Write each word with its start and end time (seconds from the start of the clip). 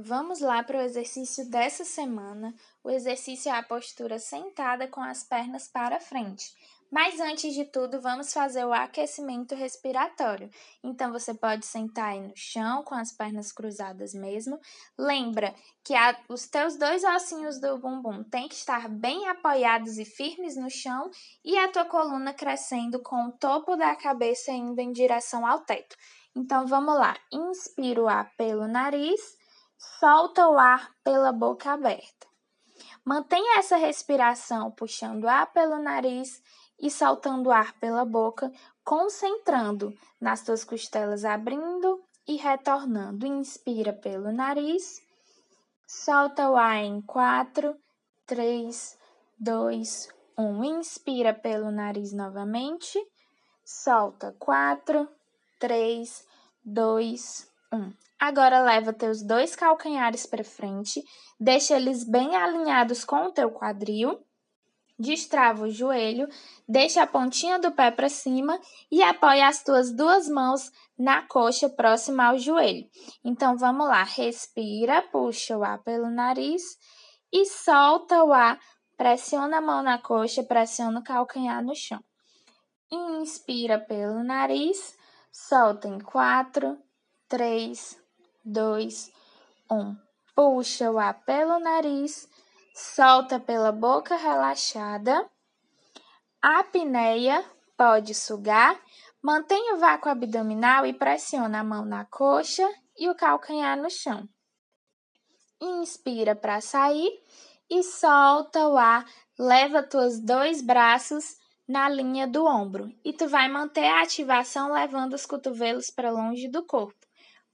Vamos 0.00 0.38
lá 0.38 0.62
para 0.62 0.78
o 0.78 0.80
exercício 0.80 1.50
dessa 1.50 1.84
semana. 1.84 2.54
O 2.84 2.88
exercício 2.88 3.50
é 3.50 3.58
a 3.58 3.64
postura 3.64 4.20
sentada 4.20 4.86
com 4.86 5.00
as 5.00 5.24
pernas 5.24 5.66
para 5.66 5.98
frente. 5.98 6.54
Mas 6.88 7.18
antes 7.18 7.52
de 7.52 7.64
tudo, 7.64 8.00
vamos 8.00 8.32
fazer 8.32 8.64
o 8.64 8.72
aquecimento 8.72 9.56
respiratório. 9.56 10.48
Então, 10.84 11.10
você 11.10 11.34
pode 11.34 11.66
sentar 11.66 12.10
aí 12.10 12.20
no 12.20 12.32
chão 12.36 12.84
com 12.84 12.94
as 12.94 13.10
pernas 13.10 13.50
cruzadas 13.50 14.14
mesmo. 14.14 14.60
Lembra 14.96 15.52
que 15.82 15.96
a, 15.96 16.16
os 16.28 16.46
teus 16.46 16.76
dois 16.76 17.02
ossinhos 17.02 17.60
do 17.60 17.76
bumbum 17.78 18.22
têm 18.22 18.48
que 18.48 18.54
estar 18.54 18.88
bem 18.88 19.26
apoiados 19.28 19.98
e 19.98 20.04
firmes 20.04 20.54
no 20.56 20.70
chão 20.70 21.10
e 21.44 21.58
a 21.58 21.72
tua 21.72 21.84
coluna 21.84 22.32
crescendo 22.32 23.02
com 23.02 23.26
o 23.26 23.32
topo 23.32 23.74
da 23.74 23.96
cabeça 23.96 24.52
indo 24.52 24.78
em 24.78 24.92
direção 24.92 25.44
ao 25.44 25.58
teto. 25.62 25.96
Então, 26.36 26.68
vamos 26.68 26.94
lá. 26.94 27.16
Inspira 27.32 28.00
o 28.00 28.08
ar 28.08 28.32
pelo 28.36 28.68
nariz 28.68 29.36
Solta 29.78 30.48
o 30.48 30.58
ar 30.58 30.92
pela 31.04 31.30
boca 31.30 31.70
aberta. 31.70 32.26
Mantenha 33.04 33.60
essa 33.60 33.76
respiração 33.76 34.72
puxando 34.72 35.28
ar 35.28 35.52
pelo 35.52 35.78
nariz 35.78 36.42
e 36.80 36.90
soltando 36.90 37.52
ar 37.52 37.72
pela 37.78 38.04
boca, 38.04 38.52
concentrando 38.84 39.96
nas 40.20 40.42
tuas 40.42 40.64
costelas 40.64 41.24
abrindo 41.24 42.02
e 42.26 42.34
retornando. 42.36 43.24
Inspira 43.24 43.92
pelo 43.92 44.32
nariz, 44.32 45.00
solta 45.86 46.50
o 46.50 46.56
ar 46.56 46.82
em 46.82 47.00
4, 47.00 47.76
3, 48.26 48.98
2, 49.38 50.08
1. 50.36 50.64
Inspira 50.64 51.32
pelo 51.32 51.70
nariz 51.70 52.12
novamente, 52.12 52.98
solta 53.64 54.34
4, 54.40 55.08
3, 55.60 56.26
2, 56.64 57.44
1. 57.54 57.57
Agora 58.18 58.60
leva 58.60 58.92
teus 58.92 59.22
dois 59.22 59.54
calcanhares 59.54 60.26
para 60.26 60.42
frente, 60.42 61.04
deixa 61.38 61.76
eles 61.76 62.02
bem 62.02 62.34
alinhados 62.34 63.04
com 63.04 63.26
o 63.26 63.32
teu 63.32 63.50
quadril. 63.50 64.18
Destrava 64.98 65.62
o 65.62 65.70
joelho, 65.70 66.28
deixa 66.68 67.02
a 67.02 67.06
pontinha 67.06 67.56
do 67.60 67.70
pé 67.70 67.88
para 67.92 68.08
cima 68.08 68.60
e 68.90 69.00
apoia 69.00 69.46
as 69.46 69.62
tuas 69.62 69.94
duas 69.94 70.28
mãos 70.28 70.72
na 70.98 71.22
coxa 71.22 71.68
próxima 71.68 72.24
ao 72.24 72.38
joelho. 72.38 72.84
Então 73.24 73.56
vamos 73.56 73.86
lá, 73.86 74.02
respira, 74.02 75.00
puxa 75.02 75.56
o 75.56 75.62
ar 75.62 75.78
pelo 75.84 76.10
nariz 76.10 76.76
e 77.32 77.46
solta 77.46 78.24
o 78.24 78.32
ar, 78.32 78.58
pressiona 78.96 79.58
a 79.58 79.60
mão 79.60 79.82
na 79.84 79.98
coxa, 79.98 80.42
pressiona 80.42 80.98
o 80.98 81.04
calcanhar 81.04 81.62
no 81.62 81.76
chão. 81.76 82.02
Inspira 82.90 83.78
pelo 83.78 84.24
nariz, 84.24 84.96
solta 85.30 85.86
em 85.86 86.00
quatro, 86.00 86.76
três, 87.28 88.00
dois, 88.44 89.12
um. 89.70 89.94
Puxa 90.34 90.90
o 90.90 90.98
ar 90.98 91.14
pelo 91.24 91.58
nariz, 91.58 92.28
solta 92.74 93.40
pela 93.40 93.72
boca 93.72 94.16
relaxada. 94.16 95.28
A 96.40 96.60
apneia 96.60 97.44
pode 97.76 98.14
sugar. 98.14 98.80
Mantenha 99.20 99.74
o 99.74 99.78
vácuo 99.78 100.10
abdominal 100.10 100.86
e 100.86 100.92
pressiona 100.92 101.60
a 101.60 101.64
mão 101.64 101.84
na 101.84 102.04
coxa 102.04 102.68
e 102.96 103.08
o 103.08 103.16
calcanhar 103.16 103.76
no 103.76 103.90
chão. 103.90 104.28
Inspira 105.60 106.36
para 106.36 106.60
sair 106.60 107.10
e 107.68 107.82
solta 107.82 108.68
o 108.68 108.76
ar. 108.76 109.04
Leva 109.36 109.82
teus 109.82 110.20
dois 110.20 110.62
braços 110.62 111.36
na 111.66 111.88
linha 111.88 112.28
do 112.28 112.44
ombro 112.44 112.92
e 113.04 113.12
tu 113.12 113.28
vai 113.28 113.48
manter 113.48 113.86
a 113.86 114.02
ativação 114.02 114.72
levando 114.72 115.14
os 115.14 115.26
cotovelos 115.26 115.90
para 115.90 116.12
longe 116.12 116.48
do 116.48 116.64
corpo. 116.64 117.07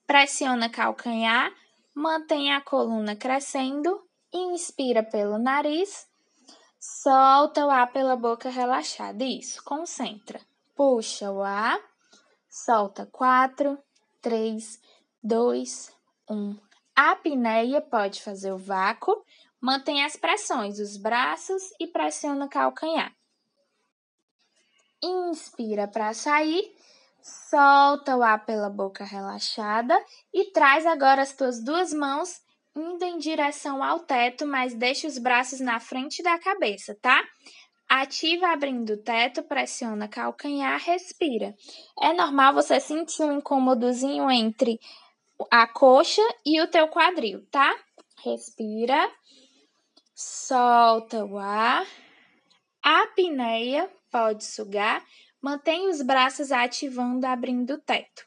Pressiona 0.06 0.69
calcanhar, 0.69 1.52
mantém 1.94 2.52
a 2.52 2.60
coluna 2.60 3.16
crescendo, 3.16 4.06
inspira 4.33 5.02
pelo 5.02 5.38
nariz, 5.38 6.06
solta 6.78 7.64
o 7.64 7.70
ar 7.70 7.91
pela 7.91 8.14
boca 8.14 8.50
relaxada. 8.50 9.25
Isso, 9.25 9.64
concentra. 9.64 10.41
Puxa 10.75 11.31
o 11.31 11.42
ar, 11.42 11.81
solta 12.50 13.06
4, 13.06 13.78
3, 14.20 14.81
2, 15.22 15.92
1. 16.28 16.59
A 16.97 17.12
apneia 17.12 17.81
pode 17.81 18.22
fazer 18.22 18.53
o 18.53 18.59
vácuo, 18.59 19.25
mantém 19.60 20.04
as 20.04 20.16
pressões, 20.16 20.78
os 20.78 20.98
braços 20.98 21.62
e 21.81 21.86
pressiona 21.86 22.44
o 22.44 22.50
calcanhar. 22.50 23.15
Inspira 25.03 25.88
para 25.88 26.12
sair 26.12 26.75
Solta 27.24 28.14
o 28.18 28.22
ar 28.22 28.44
pela 28.44 28.68
boca 28.68 29.02
relaxada 29.02 29.98
e 30.30 30.50
traz 30.52 30.84
agora 30.84 31.22
as 31.22 31.32
tuas 31.32 31.64
duas 31.64 31.90
mãos 31.90 32.42
indo 32.76 33.02
em 33.02 33.16
direção 33.16 33.82
ao 33.82 34.00
teto, 34.00 34.46
mas 34.46 34.74
deixa 34.74 35.06
os 35.06 35.16
braços 35.16 35.58
na 35.58 35.80
frente 35.80 36.22
da 36.22 36.38
cabeça, 36.38 36.94
tá? 37.00 37.24
Ativa 37.88 38.48
abrindo 38.48 38.90
o 38.90 39.02
teto, 39.02 39.42
pressiona 39.42 40.06
calcanhar, 40.06 40.78
respira. 40.80 41.54
É 41.98 42.12
normal 42.12 42.52
você 42.52 42.78
sentir 42.78 43.22
um 43.22 43.38
incômodozinho 43.38 44.30
entre 44.30 44.78
a 45.50 45.66
coxa 45.66 46.22
e 46.44 46.60
o 46.60 46.68
teu 46.68 46.88
quadril, 46.88 47.46
tá? 47.50 47.74
Respira. 48.22 49.10
Solta 50.14 51.24
o 51.24 51.38
ar. 51.38 51.86
A 52.84 53.04
apneia 53.04 53.91
pode 54.10 54.44
sugar 54.44 55.02
Mantenha 55.44 55.91
os 55.91 56.00
braços 56.00 56.50
ativando, 56.50 57.27
abrindo 57.27 57.75
o 57.75 57.78
teto. 57.78 58.27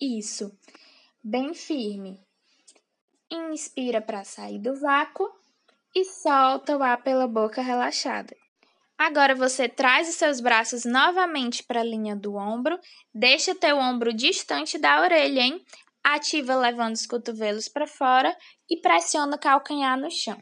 Isso. 0.00 0.56
Bem 1.20 1.54
firme. 1.54 2.24
Inspira 3.28 4.00
para 4.00 4.22
sair 4.22 4.60
do 4.60 4.78
vácuo 4.78 5.28
e 5.92 6.04
solta 6.04 6.76
o 6.76 6.82
ar 6.84 7.02
pela 7.02 7.26
boca 7.26 7.60
relaxada. 7.60 8.36
Agora 8.96 9.34
você 9.34 9.68
traz 9.68 10.08
os 10.08 10.14
seus 10.14 10.40
braços 10.40 10.84
novamente 10.84 11.64
para 11.64 11.80
a 11.80 11.84
linha 11.84 12.14
do 12.14 12.36
ombro, 12.36 12.78
deixa 13.12 13.56
teu 13.56 13.76
ombro 13.76 14.12
distante 14.12 14.78
da 14.78 15.00
orelha, 15.00 15.40
hein? 15.40 15.64
Ativa 16.00 16.54
levando 16.54 16.94
os 16.94 17.06
cotovelos 17.06 17.66
para 17.66 17.88
fora 17.88 18.38
e 18.70 18.76
pressiona 18.76 19.34
o 19.34 19.40
calcanhar 19.40 19.98
no 19.98 20.12
chão. 20.12 20.40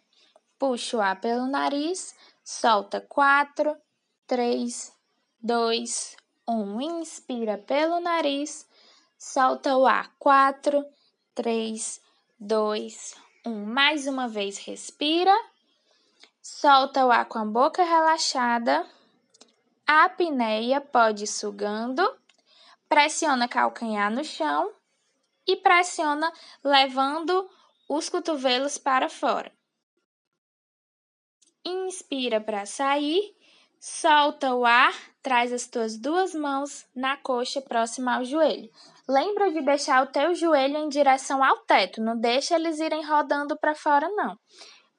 Puxa 0.59 0.99
o 0.99 1.01
ar 1.01 1.19
pelo 1.19 1.47
nariz, 1.47 2.15
solta 2.45 3.01
4, 3.09 3.75
3, 4.27 5.00
2, 5.43 6.17
1. 6.47 6.81
Inspira 6.83 7.57
pelo 7.57 7.99
nariz, 7.99 8.69
solta 9.17 9.75
o 9.75 9.87
ar. 9.87 10.15
4, 10.19 10.85
3, 11.35 12.01
2, 12.39 13.15
1. 13.47 13.65
Mais 13.65 14.07
uma 14.07 14.29
vez, 14.29 14.59
respira, 14.59 15.35
solta 16.43 17.07
o 17.07 17.11
ar 17.11 17.25
com 17.25 17.39
a 17.39 17.45
boca 17.47 17.83
relaxada. 17.83 18.87
A 19.87 20.05
apneia 20.05 20.79
pode 20.79 21.25
ir 21.25 21.27
sugando, 21.27 22.07
pressiona 22.87 23.49
calcanhar 23.49 24.11
no 24.11 24.23
chão 24.23 24.71
e 25.47 25.57
pressiona 25.57 26.31
levando 26.63 27.49
os 27.89 28.11
cotovelos 28.11 28.77
para 28.77 29.09
fora. 29.09 29.51
Inspira 31.65 32.43
para 32.43 32.67
sair 32.67 33.35
Solta 33.83 34.55
o 34.55 34.67
ar, 34.67 34.93
traz 35.23 35.51
as 35.55 35.67
tuas 35.67 35.97
duas 35.97 36.35
mãos 36.35 36.87
na 36.95 37.17
coxa 37.17 37.63
próxima 37.63 38.17
ao 38.17 38.25
joelho. 38.27 38.71
Lembra 39.09 39.51
de 39.51 39.63
deixar 39.63 40.03
o 40.03 40.13
teu 40.13 40.35
joelho 40.35 40.77
em 40.77 40.91
direção 40.91 41.43
ao 41.43 41.57
teto, 41.61 41.99
não 42.03 42.15
deixa 42.15 42.57
eles 42.57 42.79
irem 42.79 43.03
rodando 43.03 43.57
para 43.57 43.75
fora 43.75 44.07
não. 44.11 44.39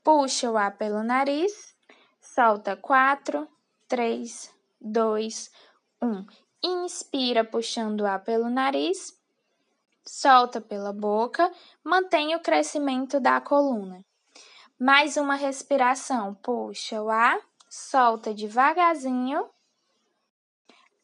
Puxa 0.03 0.49
o 0.49 0.57
ar 0.57 0.77
pelo 0.77 1.03
nariz, 1.03 1.75
solta 2.19 2.75
4, 2.75 3.47
3, 3.87 4.51
2, 4.81 5.51
1. 6.01 6.25
Inspira 6.63 7.43
puxando 7.43 8.01
o 8.01 8.07
ar 8.07 8.23
pelo 8.23 8.49
nariz, 8.49 9.15
solta 10.03 10.59
pela 10.59 10.91
boca, 10.91 11.51
mantém 11.83 12.35
o 12.35 12.39
crescimento 12.39 13.19
da 13.19 13.39
coluna. 13.39 14.03
Mais 14.79 15.17
uma 15.17 15.35
respiração, 15.35 16.33
puxa 16.33 16.99
o 16.99 17.11
ar 17.11 17.39
solta 17.71 18.33
devagarzinho. 18.33 19.49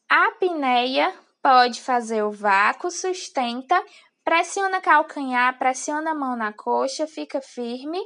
A 0.09 0.27
apneia 0.27 1.13
pode 1.41 1.81
fazer 1.81 2.23
o 2.23 2.31
vácuo, 2.31 2.91
sustenta, 2.91 3.81
pressiona 4.21 4.81
calcanhar, 4.81 5.57
pressiona 5.57 6.11
a 6.11 6.15
mão 6.15 6.35
na 6.35 6.51
coxa, 6.51 7.07
fica 7.07 7.39
firme. 7.41 7.99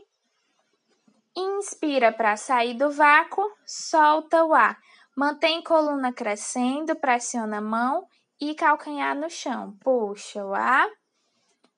Inspira 1.36 2.12
para 2.12 2.38
sair 2.38 2.76
do 2.76 2.92
vácuo, 2.92 3.44
solta 3.66 4.44
o 4.46 4.54
ar. 4.54 4.78
Mantém 5.18 5.64
coluna 5.64 6.14
crescendo, 6.14 6.96
pressiona 6.96 7.58
a 7.58 7.62
mão 7.62 8.06
e 8.40 8.54
calcanhar 8.54 9.16
no 9.16 9.30
chão. 9.30 9.76
Puxa 9.80 10.46
o 10.46 10.54
ar, 10.54 10.88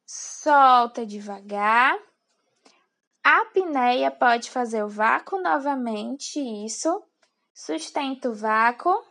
solta 0.05 1.05
devagar. 1.05 1.97
A 3.23 3.41
apneia 3.41 4.11
pode 4.11 4.51
fazer 4.51 4.83
o 4.83 4.89
vácuo 4.89 5.41
novamente, 5.41 6.39
isso. 6.39 7.01
Sustenta 7.53 8.29
o 8.29 8.35
vácuo. 8.35 9.01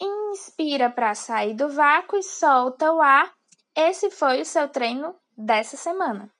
Inspira 0.00 0.88
para 0.88 1.14
sair 1.14 1.54
do 1.54 1.68
vácuo 1.68 2.16
e 2.16 2.22
solta 2.22 2.92
o 2.92 3.00
ar. 3.00 3.32
Esse 3.74 4.10
foi 4.10 4.40
o 4.40 4.46
seu 4.46 4.68
treino 4.68 5.16
dessa 5.36 5.76
semana. 5.76 6.30